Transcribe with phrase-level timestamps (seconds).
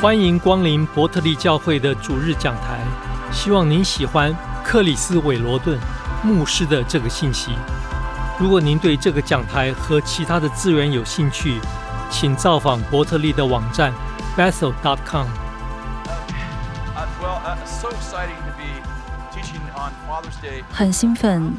[0.00, 2.78] 欢迎光临伯特利教会的主日讲台。
[3.32, 4.32] 希望您喜欢
[4.64, 5.76] 克里斯·韦罗顿
[6.22, 7.50] 牧师的这个信息。
[8.38, 11.58] 如果您对这个讲台和其他的资源有兴趣，
[12.08, 13.92] 请造访伯特利的网站
[14.36, 15.26] bethel.com。
[20.70, 21.52] 很兴奋，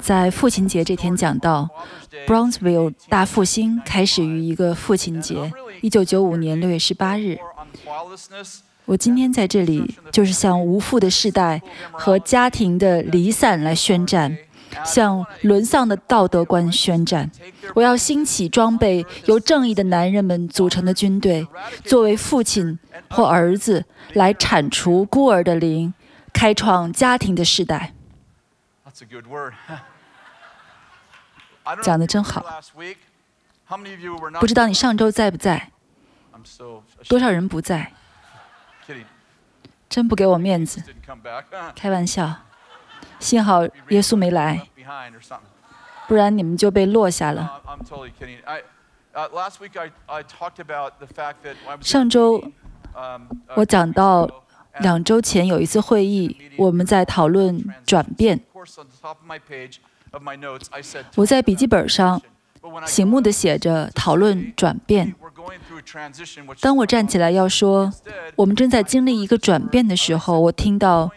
[0.00, 1.68] 在父亲节这天讲到
[2.26, 7.38] Brownsville 大复兴开始于一个父亲节，一九九五年六月十八日。
[8.84, 11.62] 我今天在这里，就是向无父的世代
[11.92, 14.36] 和家庭的离散来宣战，
[14.84, 17.30] 向沦丧的道德观宣战。
[17.74, 21.46] 我要兴起装备由正义的男人们组成的军队，
[21.84, 22.76] 作为父亲
[23.08, 25.94] 或儿子来铲除孤儿的灵，
[26.32, 27.94] 开创家庭的世代。
[31.82, 32.44] 讲的真好。
[34.40, 35.70] 不知道你上周在不在？
[37.08, 37.92] 多少人不在？
[39.88, 40.82] 真不给我面子，
[41.76, 42.34] 开玩笑。
[43.18, 44.66] 幸好耶稣没来，
[46.08, 47.62] 不然你们就被落下了。
[51.80, 52.42] 上周
[53.54, 54.28] 我讲到，
[54.80, 58.40] 两周前有一次会议，我们在讨论转变。
[61.16, 62.20] 我在笔记本上
[62.86, 65.14] 醒目的写着“讨论转变”。
[66.60, 67.92] 当我站起来要说
[68.36, 71.10] 我们正在经历一个转变的时候，我听到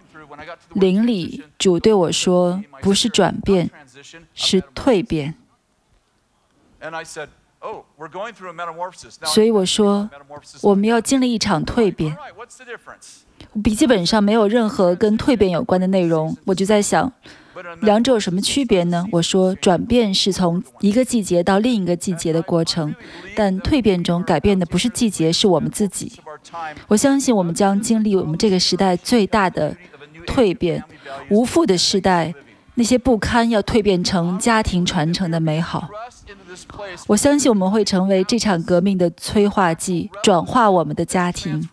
[0.74, 3.70] 灵里主对我说：“不是转变，
[4.34, 5.36] 是蜕变。”
[9.26, 10.10] 所以我说
[10.62, 12.16] 我们要经历一场蜕变。
[13.64, 17.12] 笔记本上没有任何跟蜕变有关的内容，我就在想。
[17.84, 19.06] 两者有什么区别呢？
[19.14, 22.94] 我说，转变是从一个季节到另一个季节的过程，
[23.34, 26.12] 但蜕变中改变的不是季节，是我们自己。
[26.90, 29.74] 我相信我们将经历我们这个时代最大的
[30.28, 30.84] 蜕变，
[31.30, 32.34] 无父的时代，
[32.74, 35.88] 那些不堪要蜕变成家庭传承的美好。
[37.08, 41.66] 我相信我们会成为这场革命的催化剂，转化我们的家庭。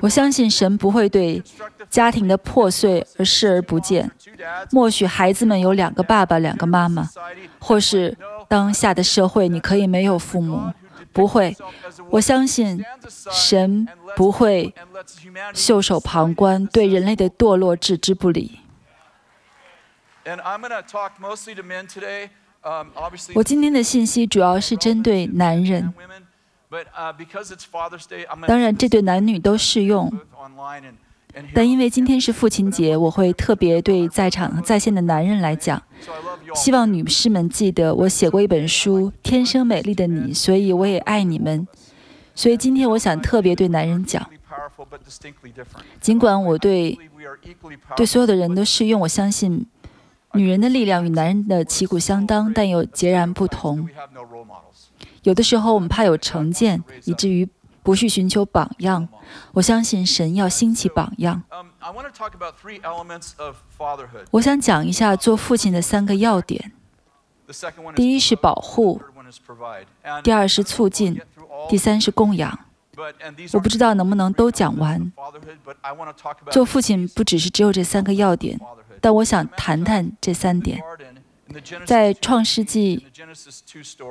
[0.00, 1.42] 我相信神不会对
[1.88, 4.10] 家庭的破碎而视而不见。
[4.70, 7.08] 默许孩子们有两个爸爸、两个妈妈，
[7.58, 8.16] 或是
[8.46, 10.72] 当下的社会你可以没有父母，
[11.12, 11.56] 不会。
[12.10, 12.84] 我相信
[13.30, 14.74] 神不会
[15.54, 18.60] 袖手旁观，对人类的堕落置之不理。
[23.34, 25.92] 我今天的信息主要是针对男人。
[28.46, 30.12] 当然，这对男女都适用。
[31.54, 35.80] 但因为今天是父亲节，我会特别对在场在线的男人来讲。
[36.54, 41.66] 希望女士们记得，我写过一本书《天生美丽的你》，所以我也爱你们。
[42.34, 44.28] 所以今天我想特别对男人讲。
[46.00, 46.98] 尽管我对
[47.96, 49.66] 对所有的人都适用，我相信
[50.34, 53.88] 女人的力量与男人的旗鼓相当，但又截然不同。
[55.28, 57.46] 有的时候我们怕有成见，以至于
[57.82, 59.06] 不去寻求榜样。
[59.52, 61.42] 我相信神要兴起榜样。
[64.30, 66.72] 我想讲一下做父亲的三个要点。
[67.94, 69.02] 第一是保护，
[70.24, 71.20] 第二是促进，
[71.68, 72.58] 第三是供养。
[73.52, 75.12] 我不知道能不能都讲完。
[76.50, 78.58] 做父亲不只是只有这三个要点，
[79.02, 80.82] 但我想谈谈这三点。
[81.84, 83.06] 在创世纪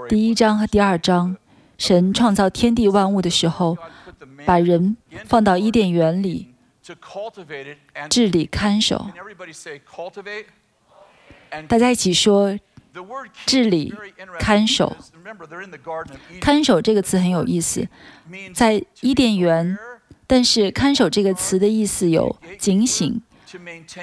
[0.09, 1.37] 第一章和第二章，
[1.77, 3.77] 神创造天地万物的时候，
[4.45, 6.53] 把人放到伊甸园里
[8.09, 9.09] 治理看守。
[11.67, 12.57] 大家一起说：
[13.45, 13.93] 治理
[14.39, 14.95] 看守。
[16.39, 17.87] 看守这个词很有意思，
[18.53, 19.77] 在伊甸园，
[20.25, 23.21] 但是看守这个词的意思有警醒。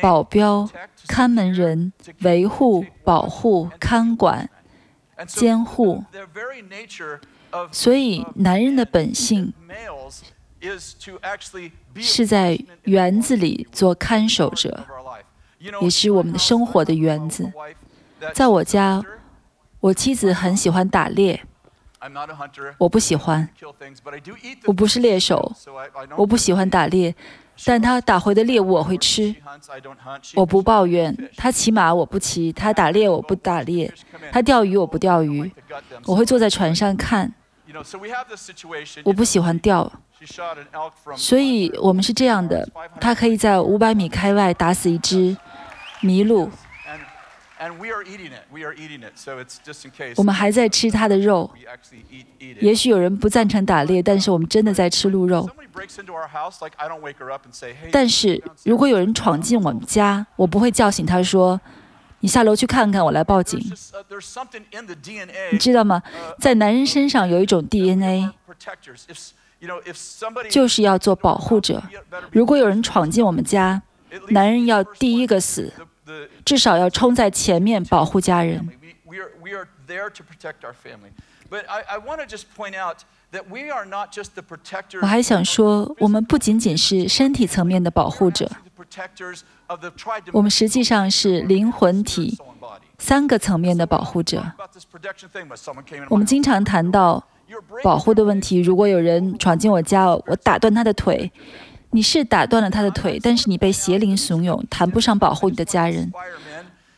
[0.01, 0.69] 保镖、
[1.07, 4.49] 看门人、维护、保护、看管、
[5.27, 6.05] 监护，
[7.71, 9.53] 所以男人的本性
[11.97, 14.87] 是在园子里做看守者，
[15.81, 17.53] 也是我们的生活的园子。
[18.33, 19.03] 在我家，
[19.81, 21.45] 我妻子很喜欢打猎，
[22.79, 23.49] 我不喜欢，
[24.65, 25.53] 我不是猎手，
[26.17, 27.15] 我不喜欢打猎。
[27.65, 29.35] 但他打回的猎物我会吃，
[30.35, 31.17] 我不抱怨。
[31.37, 33.93] 他骑马我不骑，他打猎我不打猎，
[34.33, 35.51] 他钓鱼我不钓鱼。
[36.07, 37.33] 我会坐在船上看，
[39.05, 39.91] 我不喜欢钓。
[41.17, 42.67] 所以我们是这样的：
[43.01, 45.37] 他可以在五百米开外打死一只
[46.03, 46.51] 麋鹿，
[50.17, 51.51] 我们还在吃它的肉。
[52.61, 55.49] 也许有人不赞成打猎，但是我们真的在吃鹿肉。
[57.91, 61.61] 但是如果有人闯进我们家，我不会叫醒他说
[62.21, 63.59] ：“你下楼去看看，我来报警。”
[65.53, 66.03] 你知道吗？
[66.39, 68.31] 在男人身上有一种 DNA，
[70.51, 71.83] 就是要做保护者。
[72.31, 73.83] 如果有人闯进我们家，
[74.29, 75.73] 男人要第一个死。
[76.45, 78.69] 至少要冲在前面保护家人。
[85.01, 88.51] 我还想说，我们不仅仅是身体层面的保护者，
[90.33, 92.39] 我们实际上是灵魂体
[92.99, 94.45] 三个层面的保护者。
[96.09, 97.23] 我们经常谈到
[97.83, 98.61] 保护的问题。
[98.61, 101.31] 如果有人闯进我家，我打断他的腿。
[101.95, 106.13] 你是打断了他的腿，但是你被邪灵怂恿，谈不上保护你的家人。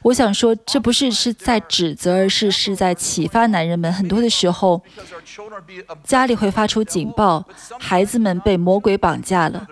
[0.00, 3.92] 我想说，这不是是在指责，而是是在启发男人们。
[3.92, 4.82] 很多的时候，
[6.02, 7.44] 家里会发出警报，
[7.78, 9.66] 孩子们被魔鬼绑架了。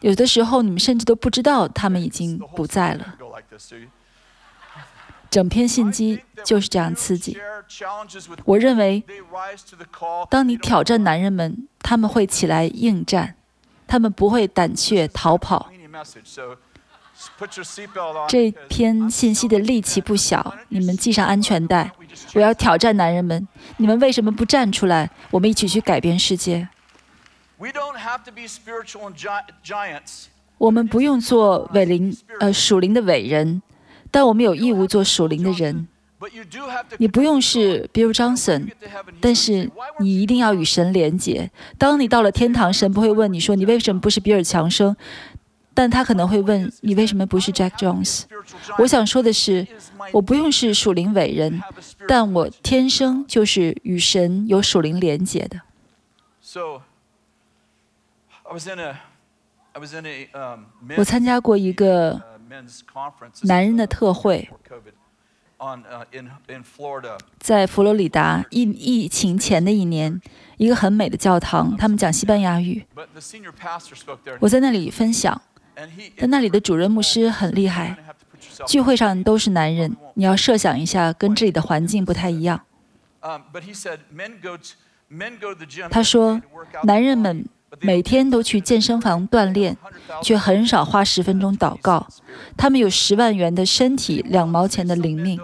[0.00, 3.14] 有的时候，你们甚至都不知道他们已经不在了。
[5.30, 7.38] 整篇信息就是这样刺激。
[8.44, 9.04] 我认为，
[10.28, 13.36] 当你挑战男人们，他们会起来应战。
[13.86, 15.70] 他们不会胆怯逃跑。
[18.28, 21.90] 这篇信息的力气不小，你们系上安全带。
[22.34, 23.46] 我要挑战男人们，
[23.76, 25.08] 你们为什么不站出来？
[25.30, 26.68] 我们一起去改变世界。
[30.58, 33.62] 我们不用做伟灵呃属灵的伟人，
[34.10, 35.86] 但我们有义务做属灵的人。
[36.98, 38.68] 你不用是 Bill Johnson，
[39.20, 41.50] 但是你一定要与神连结。
[41.78, 44.96] 当你到了天堂，神不会问你说你为什么不是比尔强生，
[45.72, 48.22] 但他可能会问你为什么不是 Jack Jones。
[48.78, 49.66] 我想说的是，
[50.12, 51.60] 我不用是属灵伟人，
[52.06, 55.60] 但我天生就是与神有属灵连结的。
[60.96, 62.22] 我参加过一个
[63.42, 64.48] 男人的特会。
[67.38, 70.20] 在佛罗里达疫疫情前的一年，
[70.56, 72.84] 一个很美的教堂，他们讲西班牙语。
[74.40, 75.40] 我在那里分享，
[76.16, 77.96] 但那里的主任牧师很厉害。
[78.66, 82.60] 聚会上都是男人，你要设想一下，跟这里的环境不太一样。
[85.90, 86.40] 他说，
[86.84, 87.46] 男人们。
[87.80, 89.76] 每天都去健身房锻炼，
[90.22, 92.06] 却很少花十分钟祷告。
[92.56, 95.40] 他们有十万元的身体，两毛钱的灵命。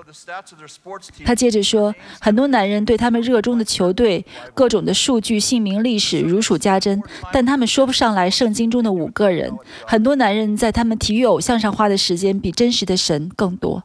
[1.25, 4.25] 他接着说，很多男人对他们热衷的球队、
[4.55, 9.57] 各种的数据、姓名、历史如数家珍，但他们说不上来圣经中的五个人。
[9.87, 13.85] 很多男人在他们体育偶像上花的时间比真实的神更多。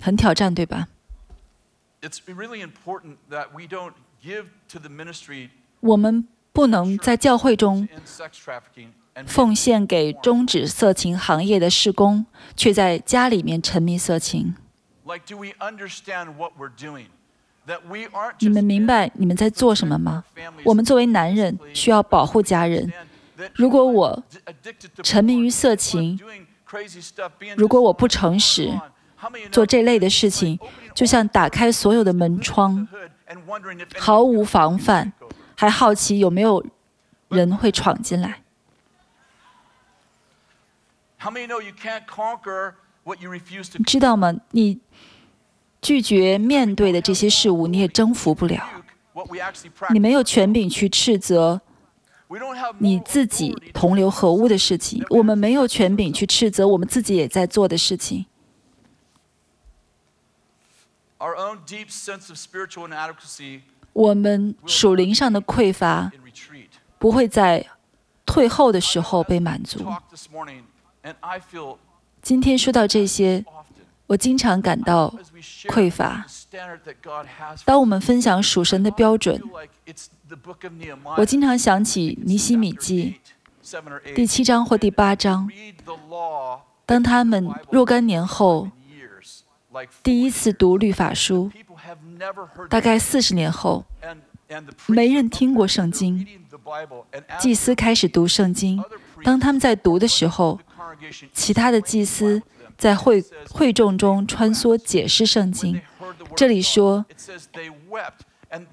[0.00, 0.88] 很挑战，对吧？
[5.80, 7.88] 我们不能在教会中
[9.26, 14.54] 奉献给终止色情行业的事工，却在家里面沉迷色情。
[18.40, 20.24] 你们明白你们在做什么吗？
[20.64, 22.92] 我们作为男人需要保护家人。
[23.54, 24.22] 如果我
[25.02, 26.18] 沉迷于色情，
[27.56, 28.72] 如果我不诚实，
[29.50, 30.58] 做这类的事情。
[30.94, 32.86] 就像打开所有的门窗，
[33.98, 35.12] 毫无防范，
[35.56, 36.64] 还好奇有没有
[37.28, 38.42] 人会闯进来。
[43.76, 44.34] 你知道吗？
[44.52, 44.78] 你
[45.80, 48.62] 拒绝面对的这些事物，你也征服不了。
[49.90, 51.60] 你没有权柄去斥责
[52.78, 55.04] 你自己同流合污的事情。
[55.10, 58.26] 我们没有权柄去斥责我们自己也在做的事情。
[63.92, 66.10] 我们属灵上的匮乏
[66.98, 67.64] 不会在
[68.26, 69.80] 退后的时候被满足。
[72.20, 73.44] 今天说到这些，
[74.06, 75.14] 我经常感到
[75.68, 76.26] 匮乏。
[77.64, 79.40] 当我们分享属神的标准，
[81.16, 83.20] 我经常想起尼西米记
[84.14, 85.48] 第七章或第八章，
[86.84, 88.68] 当他们若干年后。
[90.02, 91.50] 第一次读律法书，
[92.68, 93.84] 大概四十年后，
[94.86, 96.26] 没人听过圣经。
[97.38, 98.82] 祭司开始读圣经，
[99.22, 100.58] 当他们在读的时候，
[101.32, 102.42] 其他的祭司
[102.78, 105.80] 在会会众中穿梭解释圣经。
[106.36, 107.04] 这里说，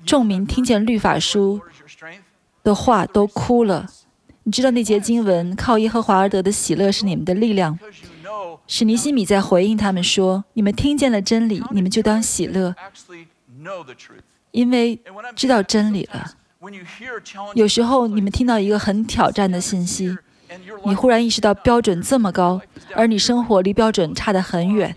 [0.06, 1.62] 众民听见律法书
[2.64, 3.88] 的话都哭了。
[4.52, 7.80] 你知道那节经文，靠耶和华而得的喜乐是你们的力量。
[8.68, 12.76] 史尼西米在回应他们说：“你们听见了真理，你们就当喜乐，
[14.52, 15.00] 因为
[15.38, 16.34] 知道真理了。
[17.54, 20.18] 有时候你们听到一个很挑战的信息，
[20.84, 22.60] 你忽然意识到标准这么高，
[22.94, 24.94] 而你生活离标准差得很远。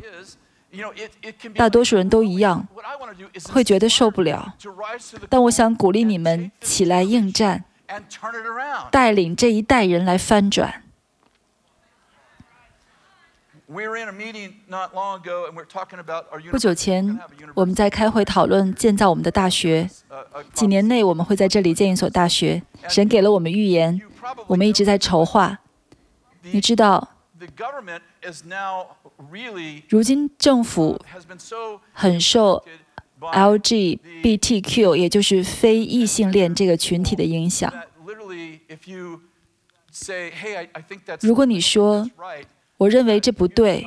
[1.54, 2.66] 大多数人都一样，
[3.52, 4.56] 会觉得受不了。
[5.28, 7.62] 但我想鼓励你们起来应战，
[8.90, 10.82] 带领这一代人来翻转。”
[16.50, 17.18] 不久前，
[17.54, 19.88] 我们在开会讨论建造我们的大学。
[20.52, 22.62] 几年内，我们会在这里建一所大学。
[22.88, 24.00] 神给了我们预言，
[24.46, 25.60] 我们一直在筹划。
[26.42, 27.16] 你知道，
[29.88, 31.02] 如今政府
[31.92, 32.62] 很受
[33.32, 37.72] LGBTQ，也就是非异性恋这个群体的影响。
[41.20, 42.10] 如果你说，
[42.76, 43.86] 我认为这不对。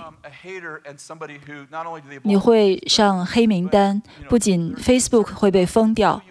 [2.23, 6.21] 你会上黑名单，不仅 Facebook 会被封掉，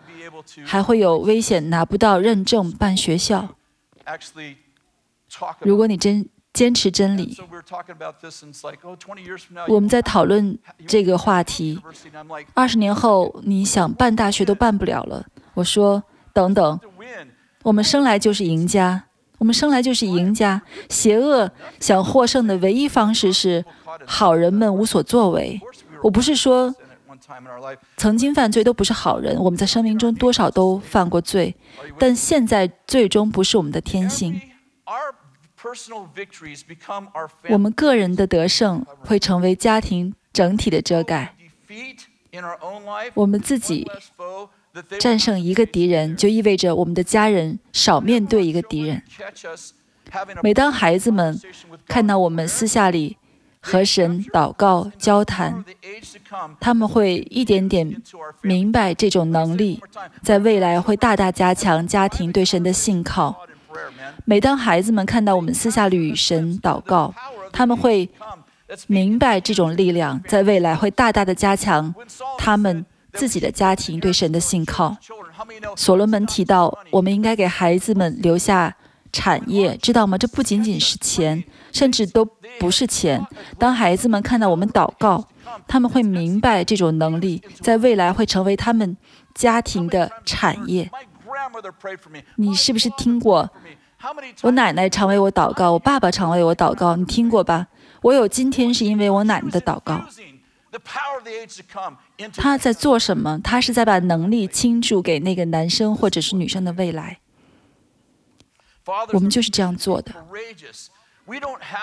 [0.64, 3.56] 还会有危险拿不到认证办学校。
[5.60, 7.36] 如果你真坚持真理，
[9.68, 11.78] 我们在讨论这个话题。
[12.54, 15.22] 二十年后，你想办大学都办不了了。
[15.52, 16.80] 我说，等等，
[17.62, 19.04] 我们生来就是赢家。
[19.36, 20.62] 我们生来就是赢家。
[20.88, 23.62] 邪恶想获胜的唯一方式是
[24.06, 25.60] 好人们无所作为。
[26.02, 26.74] 我不是说
[27.98, 31.54] 曾经犯罪都不是好人，我们在生命中多少都犯过罪，
[31.98, 34.40] 但现在最终不是我们的天性。
[37.48, 41.34] 我们个人的得胜会成为家庭整体的遮盖。
[43.14, 43.86] 我们自己。
[44.98, 49.02] 战胜一个敌人，就意味着我们的家人少面对一个敌人。
[50.42, 51.40] 每当孩子们
[51.88, 53.16] 看到我们私下里
[53.60, 55.64] 和神祷告交谈，
[56.60, 58.02] 他们会一点点
[58.42, 59.82] 明白这种能力
[60.22, 63.46] 在未来会大大加强家庭对神的信靠。
[64.24, 67.14] 每当孩子们看到我们私下里与神祷告，
[67.52, 68.08] 他们会
[68.86, 71.94] 明白这种力量在未来会大大的加强
[72.38, 72.84] 他们。
[73.12, 74.94] 自己的家庭对神的信靠。
[75.74, 78.76] 所罗门提到，我们应该给孩子们留下
[79.10, 80.18] 产业，知道吗？
[80.18, 81.42] 这不仅仅是钱，
[81.72, 82.22] 甚至都
[82.58, 83.26] 不是钱。
[83.58, 85.26] 当孩子们看到我们祷告，
[85.66, 88.94] 他们会明白这种能力在未来会成为他们
[89.34, 90.90] 家庭的产业。
[92.36, 93.50] 你是不是听过？
[94.42, 97.66] 我奶奶常为我祷告，我爸爸常为我祷告，你听过吧？
[98.02, 100.00] 我有今天是因为我奶奶的祷告。
[102.36, 103.40] 他在做什么？
[103.42, 107.18] 他是在把能力倾注给那个男生或者是女生的未来。
[109.12, 110.12] 我们就是这样做的。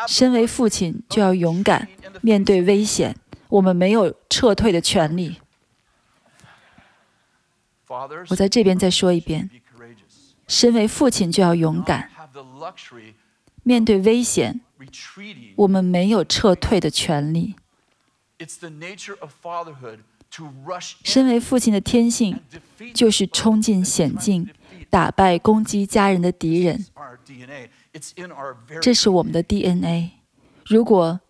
[0.07, 1.87] 身为父亲就要勇敢
[2.21, 3.13] 面对危险，
[3.49, 5.41] 我们没有撤退的权利。
[8.29, 9.49] 我在这边再说一遍：
[10.47, 12.09] 身为父亲就要勇敢
[13.63, 14.61] 面对危险，
[15.55, 17.55] 我们没有撤退的权利。
[21.03, 22.39] 身为父亲的天性，
[22.93, 24.49] 就是冲进险境，
[24.89, 26.85] 打败攻击家人的敌人。
[28.81, 30.11] 这是我们的 DNA。
[30.65, 31.21] 如果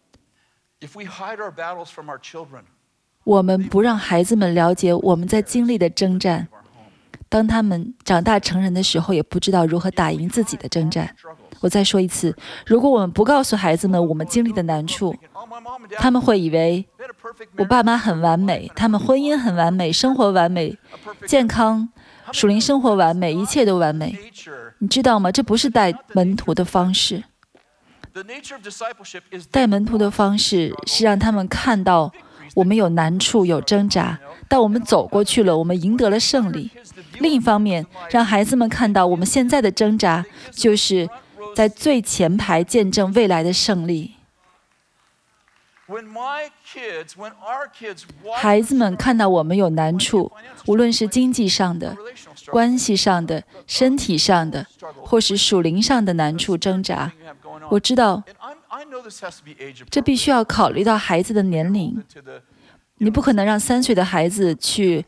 [3.24, 6.48] 我们不让孩子们了解我们在经历的征战，
[7.30, 11.16] 当他们长大成人的时候，也不知道如何打赢自己的征战。
[11.62, 15.16] 我再说一次，如果我们不告诉孩子们我们经历的难处，
[15.98, 16.86] 他们会以为
[17.58, 20.78] 我爸妈很完美，他们婚姻很完美，生活完美，
[21.26, 21.88] 健康，
[22.34, 24.14] 属灵生活完美，一切都完美。
[24.80, 25.32] 你知道吗？
[25.32, 27.24] 这不是带门徒的方式。
[29.50, 32.12] 带门徒的方式是让他们看到
[32.56, 36.70] 我们有难处、有挣扎，但我们走过去了，我们赢得了胜利。
[37.20, 41.10] 另一方面，让孩子们看到我们现在的挣扎就是。
[41.56, 44.16] 在最前排见证未来的胜利。
[48.34, 50.32] 孩子们看到我们有难处，
[50.66, 51.96] 无论是经济上的、
[52.48, 54.66] 关系上的、身体上的，
[55.04, 57.12] 或是属灵上的难处挣扎，
[57.70, 58.24] 我知道
[59.90, 62.04] 这必须要考虑到孩子的年龄。
[62.98, 65.04] 你不可能让三岁的孩子去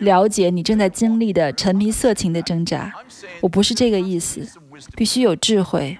[0.00, 2.92] 了解你正在经历的沉迷色情的挣扎。
[3.40, 4.46] 我不是这个意思。
[4.94, 5.98] 必须有智慧，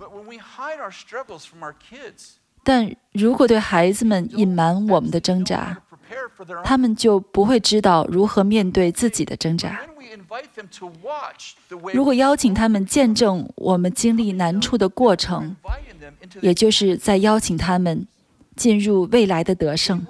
[2.63, 5.83] 但如果对孩子们隐瞒我们的挣扎，
[6.63, 9.81] 他们就不会知道如何面对自己的挣扎。
[11.93, 15.57] 如果邀请他们见证我们经历难处的过程，
[16.41, 18.07] 也就是在邀请他们
[18.57, 20.07] 进入未来的得胜，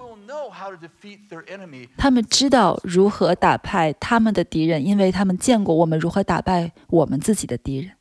[1.96, 7.92] 他们知道如何打败他们的敌人，因为他们见过我们如何打败我们自己的敌人。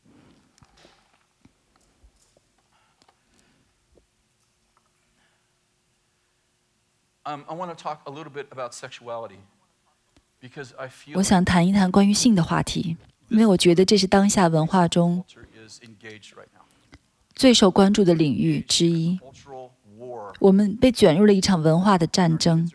[11.13, 12.95] 我想谈一谈关于性的话题，
[13.27, 15.21] 因为我觉得这是当下文化中
[17.37, 19.19] 最受关注的领域之一。
[20.39, 22.69] 我们被卷入了一场文化的战争，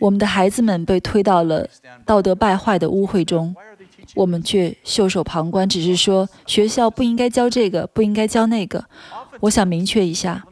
[0.00, 1.68] 我们的孩子们被推到了
[2.04, 3.54] 道德败坏的污秽中，
[4.14, 8.84] 我们却袖手旁观，只是说学校不应该教这个，不应该教那个。
[9.40, 10.44] 我想明确一下。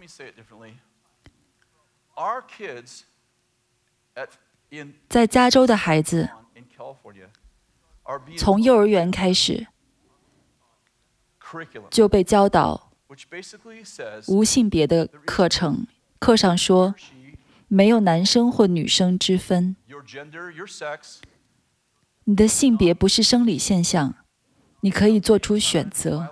[5.08, 6.30] 在加州的孩子，
[8.38, 9.66] 从幼儿园开始
[11.90, 12.90] 就被教导
[14.28, 15.86] 无性别的课程。
[16.18, 16.94] 课上说，
[17.68, 19.76] 没有男生或女生之分。
[22.24, 24.14] 你的性别不是生理现象，
[24.80, 26.28] 你可以做出选择。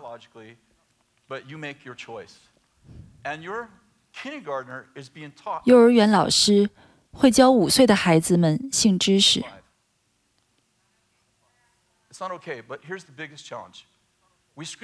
[5.64, 6.70] 幼儿园老师
[7.12, 9.44] 会教五岁的孩子们性知识。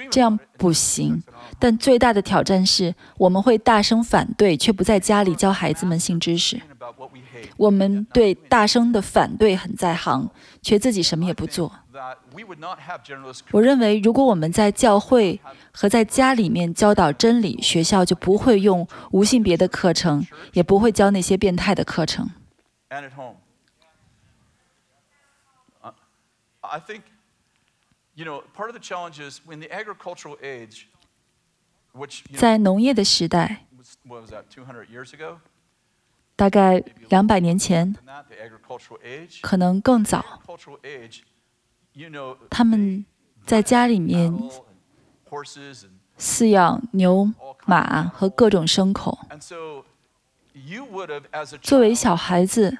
[0.09, 1.21] 这样不行，
[1.59, 6.61] 但最大的挑战是，我们会大声反对，却不在家里教孩子们性知识。
[7.57, 10.29] 我们对大声的反对很在行，
[10.61, 11.71] 却自己什么也不做。
[13.51, 15.39] 我认为，如果我们在教会
[15.71, 22.29] 和在家里面教导真理，学校就不会用无性别的课程，也不会教那些变态的课程。
[32.35, 33.65] 在农业的时代，
[36.35, 37.95] 大概两百年前，
[39.41, 40.41] 可能更早。
[42.49, 43.05] 他们
[43.45, 44.33] 在家里面
[46.17, 47.31] 饲养牛、
[47.65, 49.19] 马和各种牲口。
[51.61, 52.79] 作为小孩子，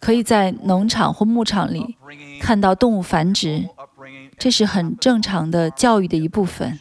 [0.00, 1.96] 可以在农场或牧场里
[2.40, 3.68] 看到动物繁殖，
[4.38, 6.78] 这是很正常的教育的一部分。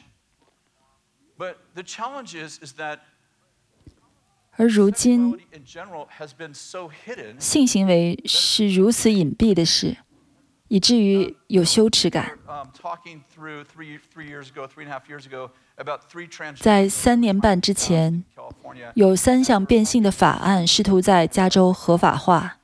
[4.60, 5.40] 而如今，
[7.38, 9.98] 性行为是如此隐蔽的事，
[10.68, 12.38] 以至于有羞耻感。
[16.60, 18.24] 在三年半之前，
[18.96, 22.57] 有三项变性的法案试图在加州合法化。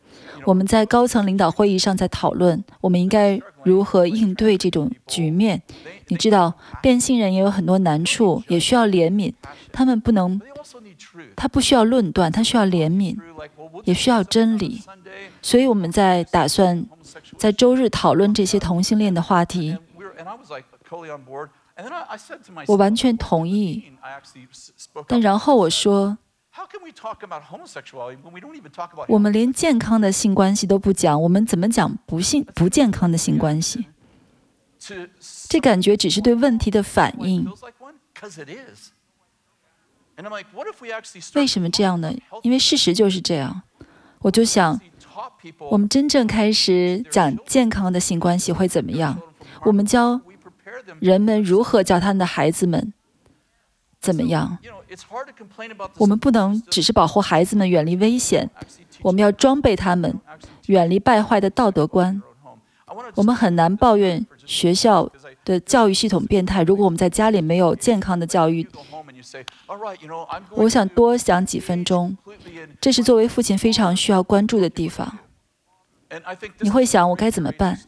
[0.45, 5.61] 我们在高层领导会议上在讨论，我们应该如何应对这种局面。
[6.07, 9.33] 你知道，变性人也有很多难处，也需要怜悯。
[9.71, 10.39] 他们不能。
[11.35, 13.17] 他不需要论断，他需要怜悯，
[13.83, 14.81] 也需要真理。
[15.41, 16.85] 所以我们在打算
[17.37, 19.77] 在周日讨论这些同性恋的话题。
[22.65, 23.83] 我完全同意。
[25.07, 26.17] 但然后我说，
[29.07, 33.87] 我们连健康的性关系都不讲，我们怎么讲不性不健康的性关系？
[35.49, 37.49] 这感觉只是对问题的反应。
[41.33, 42.13] 为什么这样呢？
[42.43, 43.63] 因为事实就是这样。
[44.19, 44.79] 我就想，
[45.71, 49.19] 我们真正开始讲健康的性关系会怎么样？
[49.65, 50.21] 我们教
[50.99, 52.93] 人们如何教他们的孩子们
[53.99, 54.59] 怎么样？
[55.97, 58.49] 我们不能只是保护孩子们远离危险，
[59.01, 60.13] 我们要装备他们
[60.67, 62.21] 远离败坏的道德观。
[63.15, 65.09] 我们很难抱怨学校
[65.43, 68.67] 的教育系统变态，如果我们在家里没有健康的教育。
[70.51, 72.15] 我想多想几分钟，
[72.79, 75.17] 这是作为父亲非常需要关注的地方。
[76.59, 77.79] 你会想我该怎么办？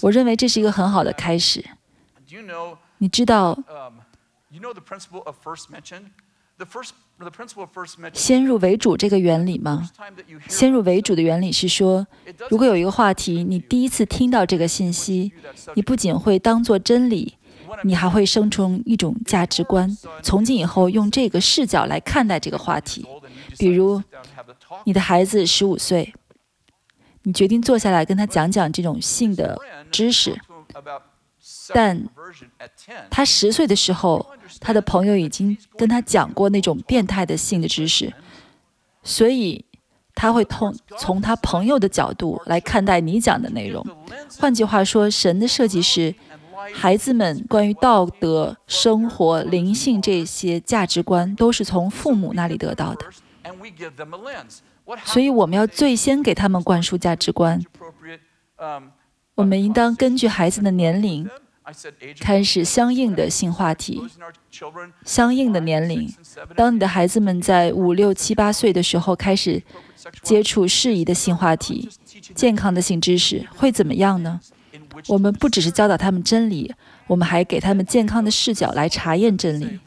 [0.00, 1.62] 我认为这是一个很好的开始。
[2.98, 3.58] 你知道
[8.12, 9.90] 先入为主这个原理吗？
[10.48, 12.06] 先入为主的原理是说，
[12.48, 15.32] 如果有一个话题，你第一次听到这个信息，
[15.74, 17.34] 你不仅会当做真理。
[17.82, 19.90] 你还会生成一种价值观，
[20.22, 23.04] 从今以后用这个视角来看待这个话题。
[23.58, 24.00] 比如，
[24.84, 26.14] 你的孩子十五岁，
[27.24, 29.58] 你决定坐下来跟他讲讲这种性的
[29.90, 30.40] 知识，
[31.72, 32.08] 但
[33.08, 34.26] 他十岁的时候，
[34.60, 38.12] 他的朋友已经跟他讲过那种变态的性的知识，
[39.02, 39.64] 所以
[40.14, 43.86] 他会通从他朋友的角度来看待你讲的内容。
[44.38, 46.14] 换句话说，神的设计是，
[46.74, 53.06] 孩子们关于道德、生活、灵性这些价值观都是从父母那里得到的。
[55.04, 57.60] 所以，我们要最先给他们灌输价值观。
[59.34, 61.28] 我们应当根据孩子的年龄。
[62.20, 64.02] 开始相应的性话题，
[65.04, 66.12] 相应的年龄。
[66.54, 69.62] 当你的孩子们在五六七八岁的时候开始
[70.22, 71.88] 接触适宜的性话题、
[72.34, 74.40] 健康的性知识，会怎么样呢？
[75.08, 76.72] 我们不只是教导他们真理，
[77.06, 79.80] 我们还给他们健康的视角来查验真理。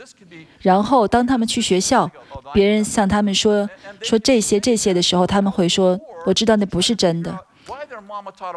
[0.60, 2.10] 然后，当他们去学校，
[2.54, 3.70] 别人向他们说
[4.02, 7.38] 说这些这些的时候，他们会说：“我知道那不是真的。”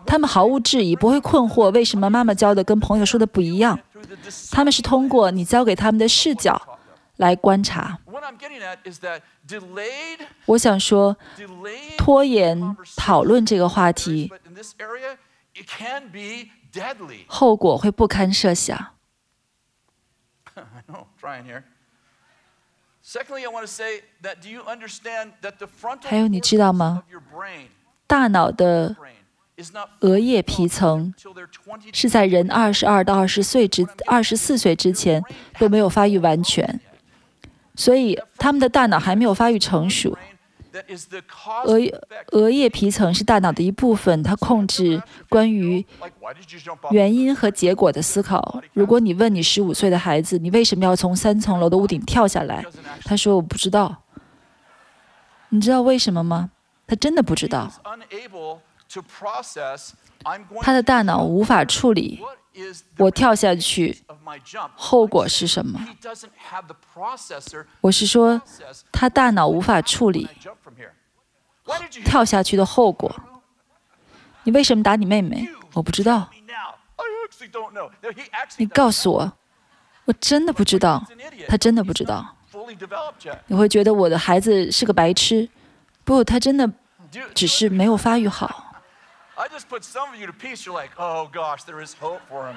[0.07, 3.79] 他们毫无质疑，不会困惑为什么妈妈教的跟朋友说的不一样。
[4.51, 6.61] 他们是通过你教给他们的视角
[7.17, 7.99] 来观察。
[10.47, 11.17] 我想说，
[11.99, 14.33] 拖延讨论这个话题，
[17.27, 18.79] 后果会不堪设想。
[26.03, 27.03] 还有，你知道吗？
[28.07, 28.97] 大脑的。
[30.01, 31.13] 额叶皮层
[31.93, 35.23] 是在人二十二到二十岁之二十四岁之前
[35.59, 36.81] 都没有发育完全，
[37.75, 40.17] 所以他们的大脑还没有发育成熟。
[41.65, 41.81] 额
[42.31, 45.85] 额叶皮层是大脑的一部分，它控制关于
[46.93, 48.63] 原因和结果的思考。
[48.73, 52.65] 如果你问你十五岁的孩子，你为什么要从三层楼的屋顶跳下来？
[53.05, 54.05] 他说我不知道。
[55.49, 56.51] 你知道为什么吗？
[56.87, 57.69] 他真的不知道。
[60.61, 62.21] 他的大脑无法处理
[62.99, 63.97] 我跳下去
[64.75, 65.81] 后果是什么？
[67.81, 68.43] 我是说，
[68.91, 70.29] 他大脑无法处理
[72.05, 73.15] 跳下去的后果。
[74.43, 75.49] 你为什么打你妹妹？
[75.75, 76.29] 我不知道。
[78.57, 79.33] 你告诉我，
[80.07, 81.07] 我真的不知道。
[81.49, 82.35] 他真的不知道。
[83.47, 85.49] 你会觉得我的孩子是个白痴？
[86.03, 86.69] 不，他真的
[87.33, 88.70] 只是没有发育好。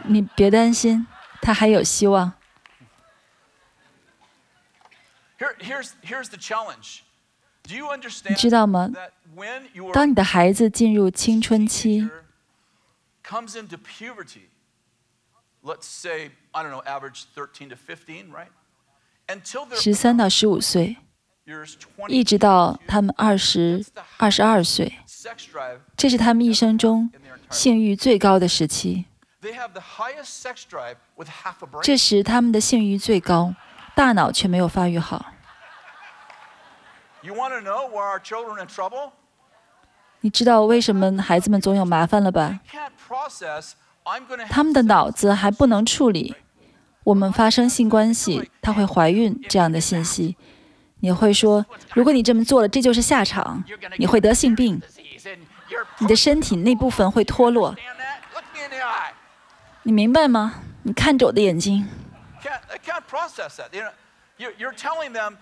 [0.05, 1.07] 你别担心，
[1.41, 2.33] 他还有希望。
[8.27, 8.91] 你知道吗？
[9.93, 12.09] 当你的孩子进入青春期，
[19.75, 20.97] 十三到十五岁。
[22.07, 23.85] 一直到他们二十
[24.17, 24.93] 二十二岁，
[25.97, 27.11] 这是他们一生中
[27.49, 29.05] 性欲最高的时期。
[31.81, 33.53] 这时他们的性欲最高，
[33.93, 35.25] 大脑却没有发育好。
[40.21, 42.61] 你知道为什么孩子们总有麻烦了吧？
[44.49, 46.35] 他们的脑子还不能处理
[47.03, 50.37] 我们发生性关系，她会怀孕这样的信息。
[51.03, 53.61] 你会说，如果你这么做了，这就是下场，
[53.97, 54.81] 你会得性病，
[55.99, 57.75] 你的身体那部分会脱落。
[59.83, 60.61] 你明白吗？
[60.83, 61.85] 你看着我的眼睛。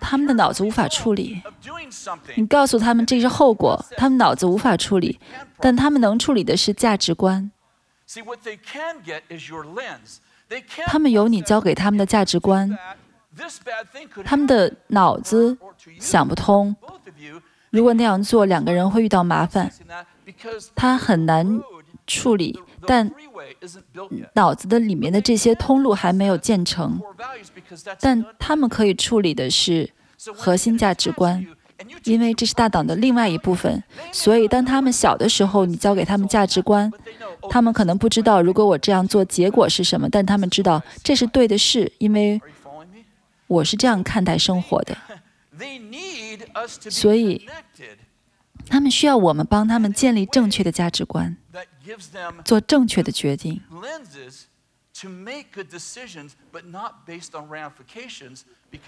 [0.00, 1.40] 他们的脑子无法处理。
[2.34, 5.20] 你告诉他们这是后果，他们脑子无法处理，
[5.60, 7.52] 但他们能处理的是价值观。
[10.86, 12.76] 他们有你教给他们的价值观。
[14.24, 15.56] 他们的脑子
[15.98, 16.76] 想不通，
[17.70, 19.72] 如果那样做，两个人会遇到麻烦。
[20.74, 21.60] 他很难
[22.06, 23.10] 处理，但
[24.34, 27.00] 脑子的里面的这些通路还没有建成。
[27.98, 29.90] 但他们可以处理的是
[30.34, 31.44] 核心价值观，
[32.04, 33.82] 因为这是大党的另外一部分。
[34.12, 36.92] 所以，当他们小的时候，你教给他们价值观，
[37.48, 42.38] 他们可能不知道如果我这样做结果是什么，但他们知道这是对的事，因为。
[43.52, 44.96] 我是这样看待生活的，
[46.90, 47.46] 所以
[48.66, 51.36] 他们需要我们帮他们建立正确的价值观，
[52.44, 53.60] 做正确的决定，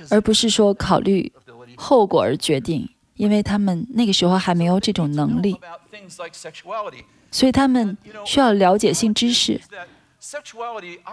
[0.09, 1.31] 而不是说考虑
[1.77, 5.61] 后果而决定，因为他们那个时候还没有这种能力，
[7.31, 9.61] 所以他们需要了解性知识，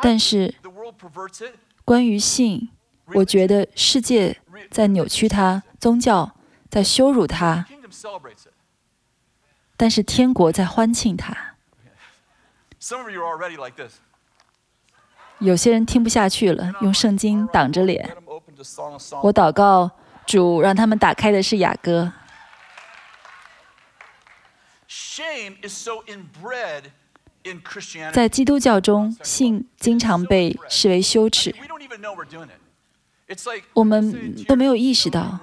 [0.01, 0.55] 但是
[1.83, 2.69] 关于性。
[3.15, 4.37] 我觉得世界
[4.69, 6.35] 在扭曲它，宗教
[6.69, 7.65] 在羞辱它，
[9.75, 11.55] 但是天国在欢庆它。
[15.39, 18.15] 有些人听不下去了，用圣经挡着脸。
[19.23, 19.89] 我祷告
[20.25, 22.13] 主，让他们打开的是雅歌。
[28.13, 31.55] 在基督教中，性经常被视为羞耻。
[33.73, 35.39] 我们都没有意识到，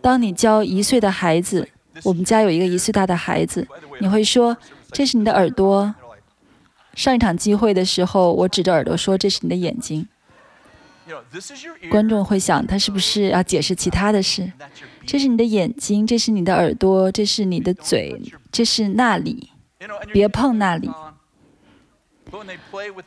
[0.00, 1.68] 当你教一岁的孩子，
[2.02, 3.66] 我们家有一个一岁大的孩子，
[4.00, 4.56] 你会说
[4.92, 5.94] ：“这是你的耳朵。”
[6.94, 10.06] 上一场聚会的时候，我指着耳朵说：“这是你的眼睛。”
[11.90, 14.50] 观众会想，他是不是要解释其他的事？
[15.06, 18.20] 这是你的眼睛，这是你的耳朵，这是你的嘴，
[18.52, 19.50] 这是那里，
[20.12, 20.88] 别碰那里。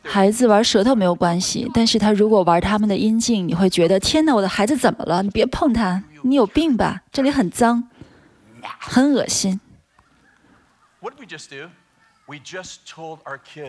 [0.03, 5.23] 孩子玩舌头没有关系，但是他如果玩他们的阴茎，你会觉得天哪，我的孩子怎么了？
[5.23, 7.03] 你别碰他，你有病吧？
[7.11, 7.89] 这里很脏，
[8.79, 9.59] 很恶心。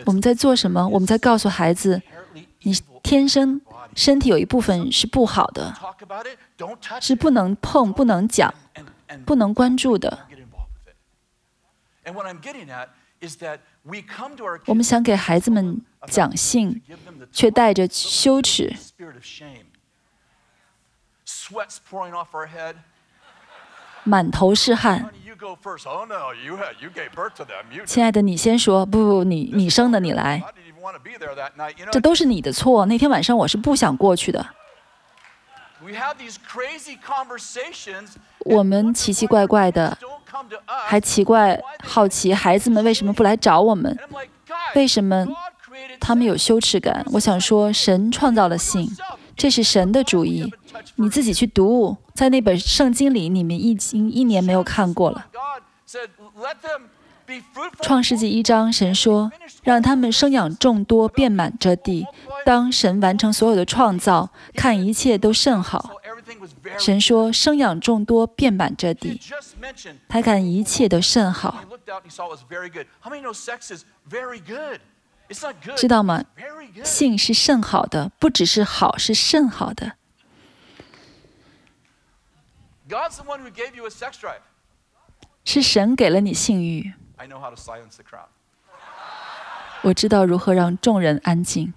[0.05, 0.87] 我们在做什么？
[0.87, 2.01] 我们在告诉孩子，
[2.61, 3.59] 你天生
[3.95, 5.73] 身体有一部分是不好的，
[7.01, 8.53] 是不能碰、不能讲、
[9.25, 10.27] 不能关注的。
[14.65, 16.81] 我们想给孩子们讲信，
[17.31, 18.75] 却带着羞耻，
[24.03, 25.11] 满头是汗。
[27.85, 28.85] 亲爱的，你先说。
[28.85, 30.43] 不不，你你生的，你来。
[31.91, 32.85] 这都是你的错。
[32.85, 34.45] 那天晚上我是不想过去的。
[38.45, 39.97] 我们奇奇怪怪的，
[40.85, 43.97] 还奇怪好奇孩子们为什么不来找我们？
[44.75, 45.25] 为什么
[45.99, 47.05] 他们有羞耻感？
[47.13, 48.89] 我想说，神创造了性，
[49.35, 50.53] 这是神的主意。
[50.95, 55.27] 你自己去读，在那本圣经里，你们已经一年没有看过了。
[57.81, 59.31] 创世纪一章，神说
[59.63, 62.05] ：“让他们生养众多，遍满这地。”
[62.45, 65.91] 当神完成所有的创造，看一切都甚好。
[66.77, 69.19] 神说：“生养众多，遍满这地。”
[70.07, 71.63] 他看一切都甚好。
[75.75, 76.23] 知道吗？
[76.83, 79.93] 性是甚好的，不只是好，是甚好的。
[85.43, 86.93] 是神给了你性欲。
[89.83, 91.73] 我知道如何让众人安静。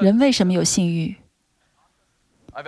[0.00, 1.16] 人为什么有性欲？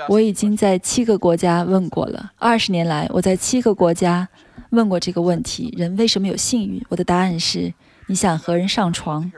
[0.08, 2.32] 我已经在七个国家问过了。
[2.38, 4.28] 二十年来，我在七个国家
[4.70, 6.84] 问过这个问题：人为什么有性欲？
[6.88, 7.72] 我的答案是：
[8.06, 9.30] 你想和人上床。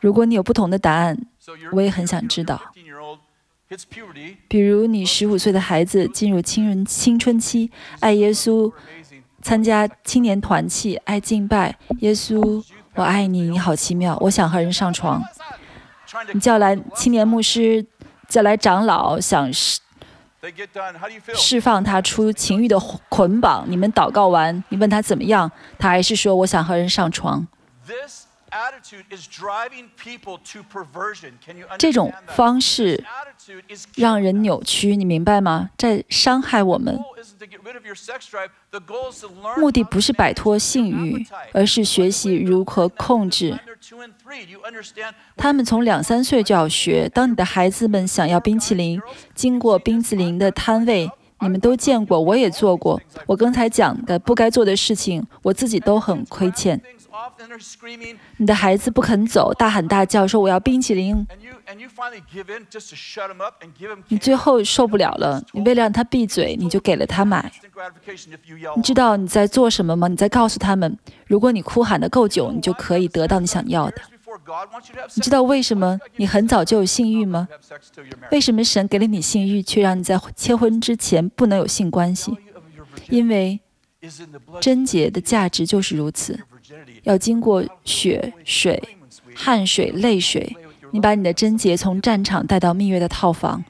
[0.00, 1.18] 如果你有不同的答案，
[1.72, 2.72] 我也很想知道。
[4.48, 8.72] 比如，你十五岁的孩子进入青人青春期，爱耶稣，
[9.42, 12.64] 参加青年团契，爱敬拜耶稣。
[12.94, 14.16] 我爱你，你好奇妙。
[14.22, 15.22] 我想和人上床。
[16.32, 17.84] 你叫来青年牧师，
[18.26, 19.80] 叫来长老，想释
[21.34, 23.66] 释放他出情欲的捆绑。
[23.68, 27.46] 你们祷告完，你问他怎么样，他还是说我想和人上床。
[31.78, 33.04] 这种方式
[33.94, 35.70] 让人扭曲，你明白吗？
[35.76, 36.98] 在伤害我们。
[39.56, 43.58] 目的不是摆脱性欲，而是学习如何控制。
[45.36, 47.08] 他们从两三岁就要学。
[47.14, 49.00] 当你的孩子们想要冰淇淋，
[49.34, 53.00] 经过冰淇淋的摊位，你们都见过，我也做过。
[53.26, 56.80] 我刚才讲的不该做的事情，我自己都很亏欠。
[58.36, 61.26] 你的孩子不肯走，大喊大叫说：“我要冰淇淋！”
[64.08, 67.50] 你最后受不了了，你为了让他闭嘴，你就给了他买。
[68.76, 70.08] 你知道你在做什么吗？
[70.08, 74.00] 你在告诉他们：如果你哭喊的够久，你就可以得到你想要的。
[75.14, 77.48] 你知道为什么你很早就有性欲吗？
[78.30, 82.36] 为什么神给了你性欲，却让你在结婚之前不能有性关系？
[83.08, 83.60] 因为
[84.60, 86.38] 贞洁的价值就是如此。
[87.02, 88.82] 要经过血水、
[89.34, 90.56] 汗水、泪水，
[90.90, 93.64] 你把你的贞洁从战场带到蜜月的套房。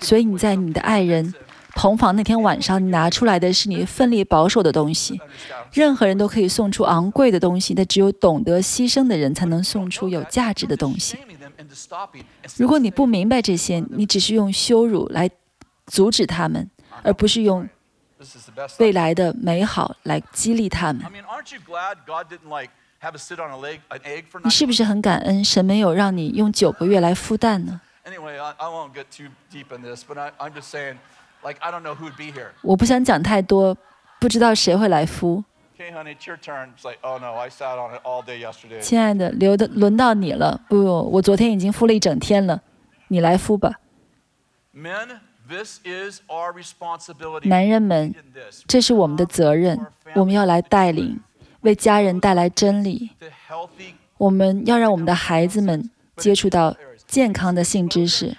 [0.00, 1.32] 所以你在你的爱人
[1.74, 5.18] 同房那天晚上，你拿出来的是你奋力保守的东西。
[5.72, 11.16] 任何人都可以送出昂贵的东西，但只有懂得牺牲的人才能送出有价值的东西。
[12.56, 15.30] 如果你不明白这些，你只是用羞辱来
[15.86, 16.68] 阻止他们，
[17.02, 17.66] 而不是用。
[18.78, 21.02] 未来的美好来激励他们。
[24.44, 27.80] 你是不是很感恩神没有让你用九个月来孵蛋呢？
[32.62, 33.76] 我不想讲太多，
[34.20, 35.42] 不知道谁会来孵。
[38.80, 40.60] 亲爱的，留的轮到你了。
[40.68, 42.62] 不，我昨天已经孵了一整天了，
[43.08, 43.72] 你来孵吧。
[47.44, 48.14] 男人们，
[48.66, 49.78] 这是我们的责任，
[50.14, 51.20] 我们要来带领，
[51.60, 53.10] 为家人带来真理。
[54.18, 56.74] 我们要让我们的孩子们接触到
[57.06, 58.34] 健康的性知识，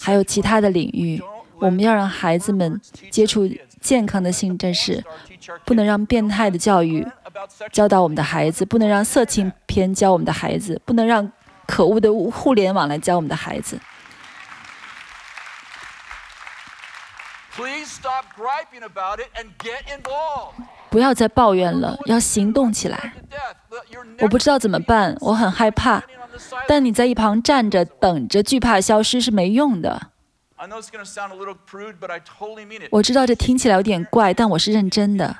[0.00, 1.20] 还有其他的领域。
[1.58, 3.46] 我们要让孩子们接触
[3.80, 5.04] 健康的性知识，
[5.66, 7.06] 不能让变态的教育
[7.70, 11.30] 教导我们的孩子，不能让色情片教我们的孩子，不能让
[11.66, 13.78] 可恶的互联网来教我们的孩子。
[20.88, 23.12] 不要再抱怨了，要行动起来。
[24.20, 26.02] 我不知道怎么办，我很害怕。
[26.66, 30.08] 但你在一旁站着等着，惧怕消失是没用的。
[32.90, 35.36] 我知道这听起来有点怪，但我是认真的。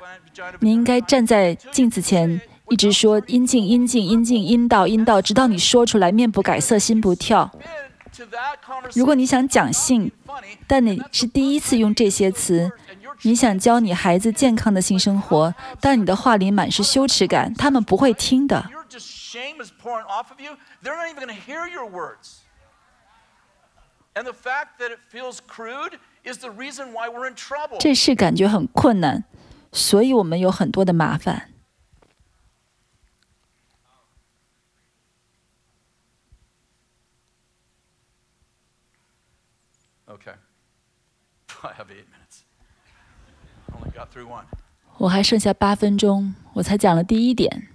[0.59, 7.51] 你应该站在镜子前，一直说阴茎、阴茎、阴茎、阴道、阴道，直到你说出来，面不改色，心不跳。
[8.93, 10.11] 如果你想讲性，
[10.67, 12.71] 但你是第一次用这些词，
[13.21, 18.69] 你想教你孩子健康的性生活，但你的话里满是羞耻感，他们不会听的。
[27.79, 29.23] 这事感觉很困难，
[29.71, 31.49] 所以我们有很多的麻烦。
[44.97, 47.69] 我还剩下八分钟，我才讲了第一点。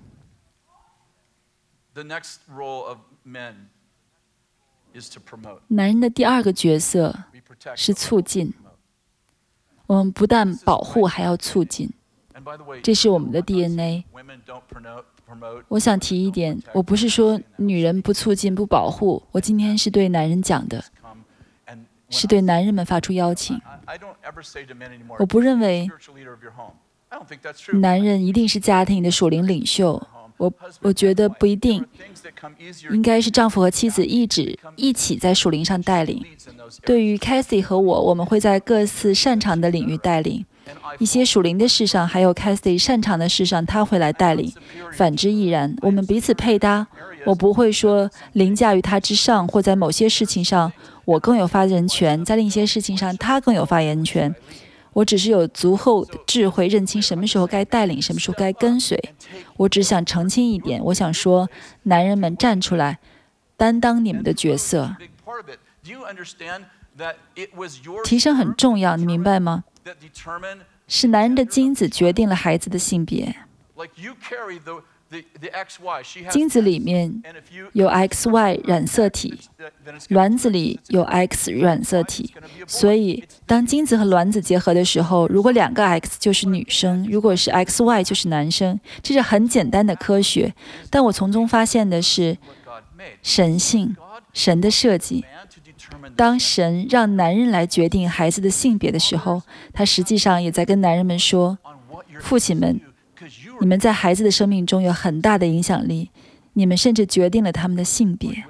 [5.68, 7.25] 男人的第二个角色
[7.75, 8.53] 是促进。
[9.87, 11.90] 我们不但保护，还要促进。
[12.83, 14.05] 这是我们的 DNA。
[15.68, 19.22] 我想提一点，我不是说女人不促进、不保护。
[19.33, 20.85] 我今天是对男人讲的。
[22.10, 23.60] 是对男人们发出邀请。
[25.18, 25.88] 我不认为
[27.74, 30.02] 男人一定是家庭的属灵领袖。
[30.38, 31.82] 我我觉得不一定，
[32.90, 36.22] 应该是丈夫和妻子一直一起在属灵上带领。
[36.84, 40.44] 对于 Cathy 和我，我们会在各自擅长的领域带领
[40.98, 44.52] 一些属灵的事上，还有 Cathy 擅长的事上，他会来带领。
[44.92, 46.86] 反之亦然，我们彼此配搭。
[47.24, 50.70] 我不会说凌驾于他之上，或在某些事情上。
[51.06, 54.34] 我更有发言权，在另一些事情上，他更有发言权。
[54.92, 58.98] 我只是有足够的智慧，认清什么时候该带领，什么时候该跟随。
[59.56, 61.48] 我只想澄清一点，我想说，
[61.84, 62.98] 男人们站出来，
[63.56, 64.96] 担当你们的角色。
[68.04, 69.64] 提升很重要，你明白吗？
[70.88, 73.36] 是男人的精子决定了孩子的性别。
[76.30, 77.22] 精子里面
[77.72, 79.38] 有 XY 染色体，
[80.08, 82.34] 卵子里有 X 染色体，
[82.66, 88.78] 所以当精子和卵子结合的时候，如果两个 X 就是女生，如果是 XY 就是男生。
[89.00, 90.52] 这是很简单的科学，
[90.90, 92.36] 但我从中发现的是
[93.22, 93.96] 神性、
[94.32, 95.24] 神的设计。
[96.16, 99.40] 当神让男人来决定孩子的性别的时候，
[99.72, 101.56] 他实际上也在跟男人们说
[102.18, 102.80] ：“父亲们。”
[103.60, 106.10] 你们在孩子的生命中有很大的影响力，
[106.54, 108.44] 你们甚至决定了他们的性别。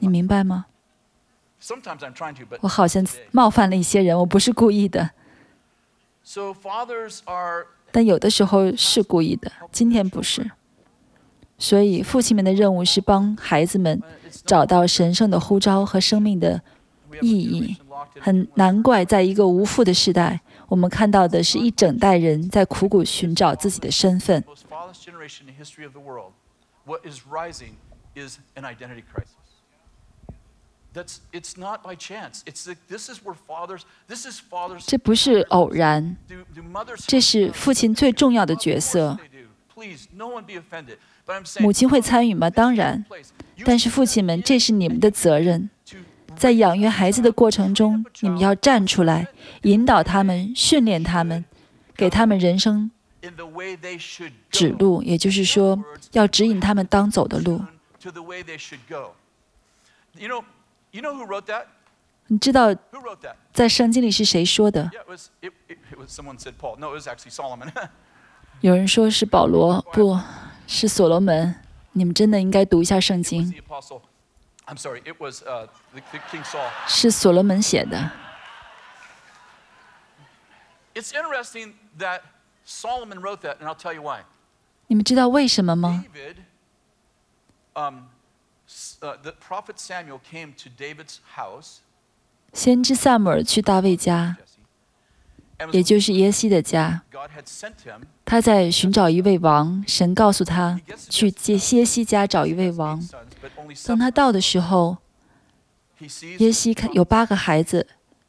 [0.00, 0.66] 你明白吗？
[2.60, 5.10] 我好像冒犯了一些人，我不是故意的。
[7.90, 10.50] 但有的时候是故意的，今天不是。
[11.56, 14.00] 所以，父亲们的任务是帮孩子们
[14.44, 16.62] 找到神圣的呼召和生命的
[17.20, 17.76] 意义。
[18.20, 20.40] 很难怪，在一个无父的时代。
[20.68, 24.44] 我们看到的是一整代人在苦苦寻找自己的身份。
[34.86, 36.16] 这不是偶然，
[37.06, 39.18] 这是父亲最重要的角色。
[41.60, 42.50] 母亲会参与吗？
[42.50, 43.04] 当然，
[43.64, 45.70] 但是父亲们，这是你们的责任。
[46.38, 49.26] 在养育孩子的过程中，你们要站出来，
[49.62, 51.44] 引导他们，训练他们，
[51.96, 52.90] 给他们人生
[54.50, 55.76] 指路，也就是说，
[56.12, 57.60] 要指引他们当走的路。
[62.28, 62.74] 你知道
[63.52, 64.90] 在圣经里是谁说的？
[68.60, 70.18] 有人说是保罗，不
[70.66, 71.56] 是所罗门。
[71.92, 73.52] 你们真的应该读一下圣经。
[76.86, 78.10] 是所罗门写的。
[84.88, 86.04] 你们知道为什么吗？
[92.52, 94.36] 先知萨姆尔去大卫家，
[95.72, 97.02] 也就是耶西的家。
[98.24, 103.02] 他在寻找一位王，神告诉他去接耶西家找一位王。
[103.86, 104.96] 当他到的时候，
[106.38, 107.86] 耶西看有八个孩子，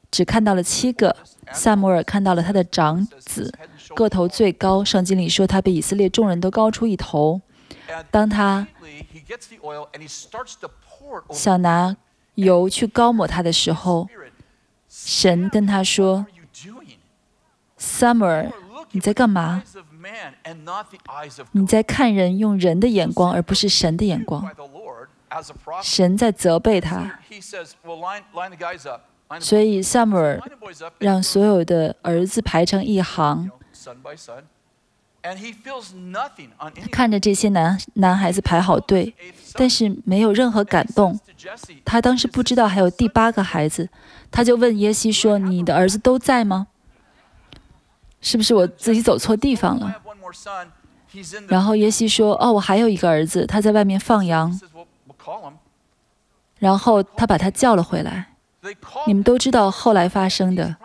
[0.09, 1.15] 只看到了七个。
[1.51, 3.51] 萨姆尔看到了他的长子，
[3.95, 4.85] 个头最高。
[4.85, 7.41] 圣经里说他比以色列众人都高出一头。
[8.11, 8.67] 当他
[11.31, 11.97] 想拿
[12.35, 14.07] 油去高抹他的时候，
[14.87, 16.27] 神跟他说
[17.79, 18.51] ：“Summer，
[18.91, 19.63] 你在干嘛？
[21.53, 24.47] 你在看人用人的眼光，而不是神的眼光。”
[25.83, 27.19] 神在责备他。
[29.39, 30.41] 所以萨姆尔
[30.97, 33.51] 让所有的儿子排成一行。
[36.91, 39.13] 看着这些男男孩子排好队，
[39.53, 41.19] 但是没有任何感动。
[41.85, 43.87] 他当时不知道还有第八个孩子，
[44.31, 46.67] 他就问耶西说：“你的儿子都在吗？
[48.21, 50.01] 是不是我自己走错地方了？”
[51.47, 54.59] 然后耶西说：“哦，我还有一个儿子，他在外面放羊。”
[56.59, 58.27] 然后他把他叫了回来。
[59.07, 60.75] 你们都知道后来发生的。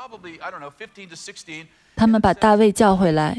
[1.97, 3.37] 他们把大卫叫回来，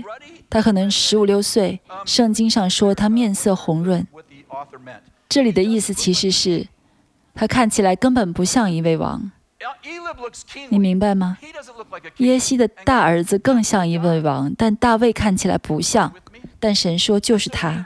[0.50, 1.80] 他可能十五六岁。
[2.06, 4.06] 圣经上说他面色红润，
[5.30, 6.68] 这里的意思其实是，
[7.34, 9.32] 他看起来根本不像一位王。
[10.70, 11.38] 你明白吗？
[12.18, 16.14] 耶西的大儿子更像一位王，但大卫看起来不像。
[16.60, 17.86] 但神说就是他。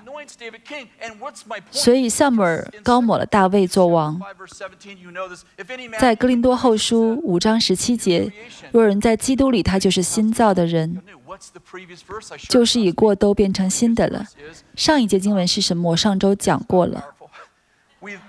[1.71, 4.19] 所以萨姆尔高抹了大卫做王。
[5.99, 8.31] 在哥林多后书五章十七节，
[8.71, 11.01] 若人在基督里，他就是新造的人，
[12.47, 14.25] 就是已过都变成新的了。
[14.75, 15.91] 上一节经文是什么？
[15.91, 17.03] 我上周讲过了。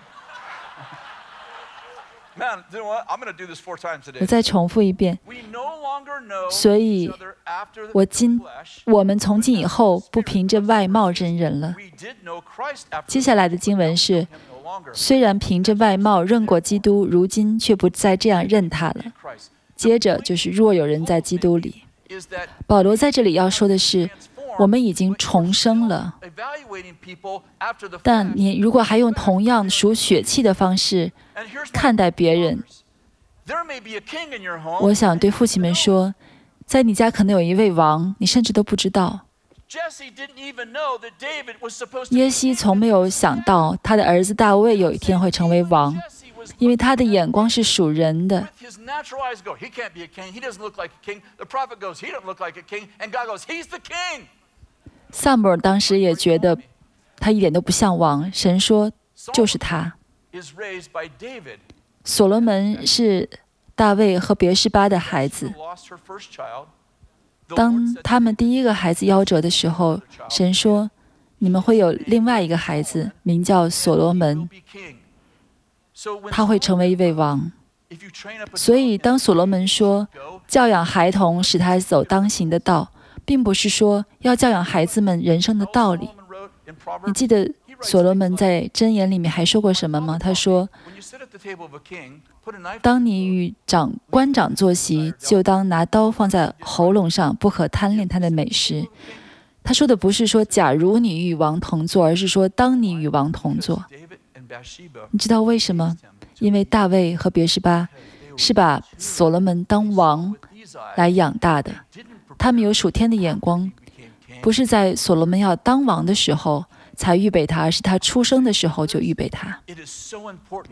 [4.21, 5.19] 我再重复一遍。
[6.51, 7.11] 所以，
[7.93, 8.41] 我今
[8.87, 11.75] 我们从今以后不凭着外貌认人了。
[13.07, 14.27] 接下来的经文是：
[14.93, 19.05] 虽然凭着外貌认过基督，如今却不再这样认他了。
[19.77, 21.85] 接着就是若有人在基督里，
[22.67, 24.09] 保罗在这里要说的是。
[24.59, 26.15] 我们已经重生了，
[28.03, 31.13] 但你如果还用同样属血气的方式
[31.73, 32.63] 看待别人，
[34.81, 36.15] 我想对父亲们说，
[36.67, 39.21] 在你家可能有一位王，你甚至都不知道。
[42.11, 45.97] 耶西从没有想到他的儿子大卫有一天会成为王，
[46.59, 48.49] 因为他的眼光是属人的。
[55.13, 56.57] 萨姆尔当时也觉得
[57.17, 58.31] 他一点都不像王。
[58.33, 58.91] 神说
[59.35, 59.95] ：“就是他。”
[62.05, 63.29] 所罗门是
[63.75, 65.53] 大卫和别是巴的孩子。
[67.55, 70.91] 当他们第一个孩子夭折的时候，神说
[71.39, 74.49] ：“你们会有另外一个孩子，名叫所罗门，
[76.31, 77.51] 他会成为一位王。”
[78.55, 80.07] 所以，当所罗门说
[80.47, 82.89] 教养孩童，使他走当行的道。
[83.31, 86.11] 并不是说要教养孩子们人生的道理。
[87.07, 87.49] 你记得
[87.81, 90.19] 所罗门在箴言里面还说过什么吗？
[90.19, 90.69] 他说
[92.83, 98.85] ：“当你与长官长坐席，就当拿刀放在喉咙上，不可贪恋他的美食。”
[99.63, 103.85] 他说的不是说假如你与王同坐，而是说当你与王同坐。
[105.13, 105.97] 你知道为什么？
[106.41, 107.89] 因为大卫和别是巴
[108.37, 110.35] 是把所罗门当王
[110.97, 111.73] 来养大的。
[112.41, 113.71] 他们有属天的眼光，
[114.41, 116.65] 不是在所罗门要当王的时候
[116.97, 119.61] 才预备他，而是他出生的时候就预备他。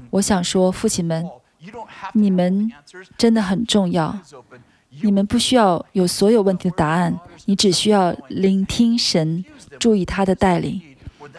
[0.09, 1.29] 我想说，父亲们，
[2.15, 2.73] 你们
[3.19, 4.19] 真的很重要。
[5.03, 9.45] 你们不需要有所有问题的答案，你只需要聆听神，
[9.79, 10.81] 注意他的带领。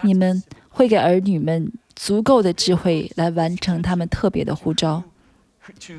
[0.02, 5.04] 你们会给儿女们足够的智慧来完成他们特别的呼召，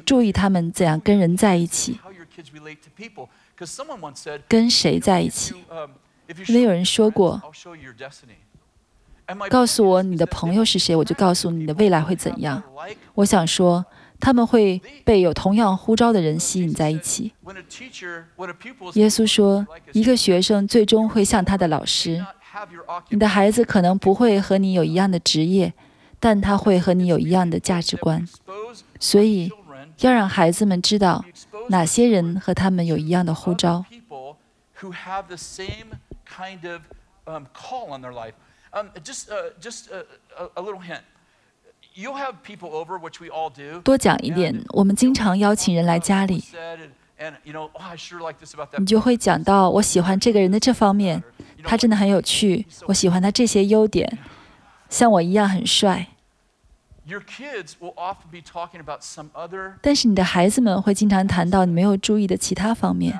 [0.06, 1.98] 注意他们怎样跟人在一起。
[4.48, 5.54] 跟谁在一起？
[6.46, 7.42] 因为有人说过，
[9.48, 12.62] 告诉我你的朋友是谁，我就告诉你的未来会怎样。
[13.14, 13.84] 我想说，
[14.20, 17.32] 他们会被有同样呼召的人吸引在一起。
[18.94, 22.24] 耶稣说，一个学生最终会像他的老师。
[23.08, 25.72] 你的孩子可能不会和你有一样的职业，
[26.18, 28.26] 但他会和你有一样的价值观。
[28.98, 29.50] 所以，
[30.00, 31.24] 要让孩子们知道。
[31.70, 33.84] 哪些人和他们有一样的呼召？
[43.84, 44.64] 多讲一点。
[44.70, 46.42] 我们经常邀请人来家里，
[48.78, 51.22] 你就会讲到我喜欢这个人的这方面，
[51.62, 52.66] 他真的很有趣。
[52.86, 54.18] 我喜欢他这些优点，
[54.88, 56.08] 像我一样很帅。
[59.82, 63.18] 但是你的孩子们会经常谈到你没有注意的其他方面。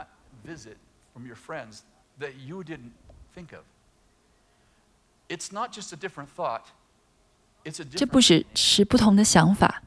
[7.94, 9.82] 这不只是不同的想法，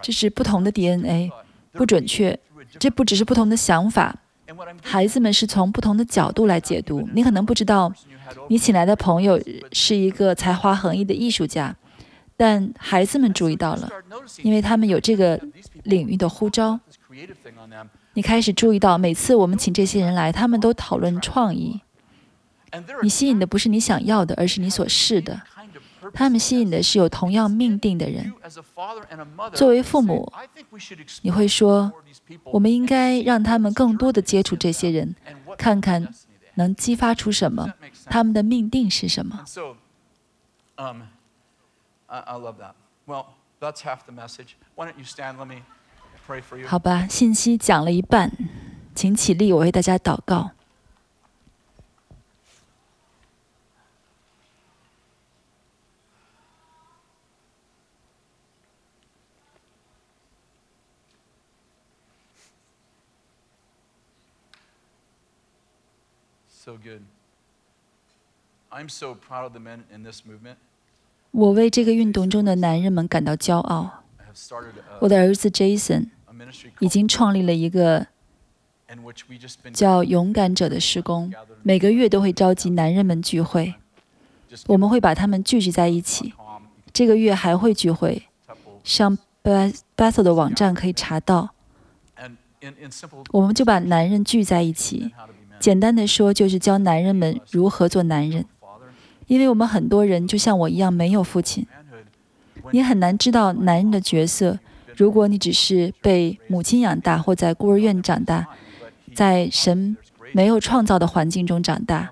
[0.00, 1.30] 这是不同的 DNA，
[1.72, 2.38] 不准确。
[2.78, 4.14] 这不只是不同的想法，
[4.82, 7.08] 孩子们是从不同的角度来解读。
[7.12, 7.92] 你可能不知道，
[8.48, 9.40] 你请来的朋友
[9.72, 11.74] 是一个才华横溢的艺术家，
[12.40, 13.86] 但孩子们注意到了，
[14.42, 15.38] 因为他们有这个
[15.82, 16.80] 领域的呼召。
[18.14, 21.78] 你开始注意到，每次我们请这些人来，他们都讨论创意。
[23.02, 25.38] 你吸引的不是你想要的，而是你所示的。
[26.14, 28.32] 他们吸引的是有同样命定的人。
[29.52, 30.32] 作为父母，
[31.20, 31.92] 你会说，
[32.44, 35.14] 我们应该让他们更多的接触这些人，
[35.58, 36.08] 看看
[36.54, 37.74] 能激发出什么，
[38.06, 39.44] 他们的命定是什么。
[46.67, 48.31] 好吧，信息讲了一半，
[48.93, 50.51] 请起立，我为大家祷告。
[66.47, 67.03] So good.
[68.71, 70.57] I'm so proud of the men in this movement.
[71.32, 74.02] 我为这个运动中的男人们感到骄傲。
[75.00, 76.08] 我的儿子 Jason
[76.80, 78.06] 已经创立了一个
[79.72, 83.74] 叫“勇敢者”的施工，每个月都会召集男人们聚会。
[84.66, 86.34] 我们会把他们聚集在一起。
[86.92, 88.24] 这个月还会聚会，
[88.82, 91.50] 上 Bethel 的网站可以查到。
[93.30, 95.12] 我们就把男人聚在一起。
[95.60, 98.44] 简单的说，就是教男人们如何做男人，
[99.30, 101.64] 因为我们很多人就像我一样没有父亲，
[102.72, 104.58] 你很难知道男人的角色。
[104.96, 108.44] 如果你只是被母亲养大，或在孤儿院长大，
[109.14, 109.96] 在神
[110.32, 112.10] 没有创造的环境中长大，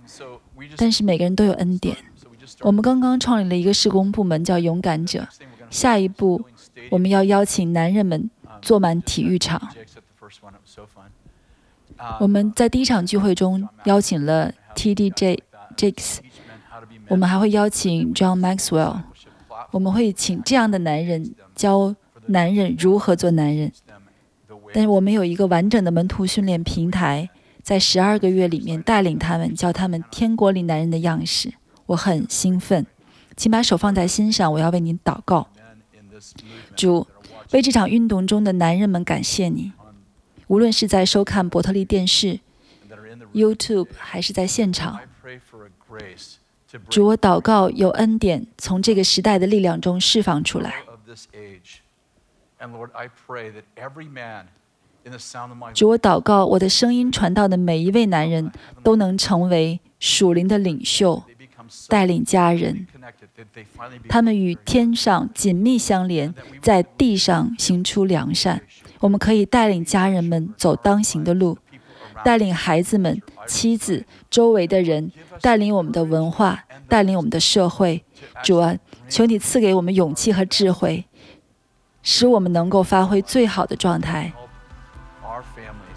[0.76, 1.96] 但是每个人都有恩典。
[2.60, 5.26] 我们刚刚创立了一个施工部门，叫勇敢者。
[5.70, 6.40] 下一步，
[6.88, 8.30] 我们要邀请男人们
[8.62, 9.60] 坐满体育场。
[12.20, 15.42] 我们在第一场聚会中邀请了 T.D.J.
[15.76, 16.18] Jakes，
[17.08, 19.00] 我们还会邀请 John Maxwell，
[19.70, 21.94] 我们会请这样的男人教
[22.26, 23.72] 男人如何做男人。
[24.72, 27.30] 但是我们有一个完整的门徒训练平台，
[27.62, 31.54] 在十二个月里面带领他们，教他们天国里男人的样式。
[31.86, 32.84] 我很兴奋，
[33.34, 35.48] 请把手放在心上，我要为您祷告。
[36.76, 37.06] 主，
[37.52, 39.72] 为这场运动中的男人们感谢你。
[40.48, 42.40] 无论是在收看伯特利电视、
[43.32, 44.98] YouTube，还是在现场，
[46.90, 50.74] 主，我祷告有恩典从这个时代的力量中释放出来。
[55.72, 58.52] 主，我祷告我的声音传到的每一位男人
[58.82, 61.22] 都能成为属灵的领袖，
[61.88, 62.86] 带领家人，
[64.08, 68.60] 他们与天上紧密相连，在地上行出良善。
[69.00, 71.56] 我们可以带领家人们走当行的路，
[72.24, 75.10] 带领孩子们、妻子、周围的人，
[75.40, 78.04] 带领我们的文化，带领我们的社会。
[78.42, 78.74] 主啊，
[79.08, 81.06] 求你赐给我们勇气和智慧，
[82.02, 84.32] 使我们能够发挥最好的状态，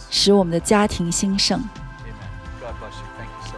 [0.10, 1.62] 使我们的家庭兴盛。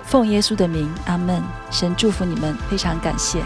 [0.03, 1.41] 奉耶稣的名，阿门。
[1.72, 3.43] 神祝福你们，非常感谢。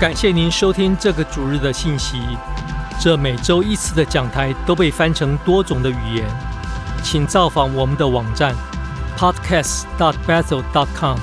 [0.00, 2.18] 感谢您收听这个主日的信息。
[3.00, 6.26] 这每周一次的讲台都被翻成多种的语言，
[7.02, 8.54] 请造访我们的网站
[9.18, 11.18] podcast.bethel.com。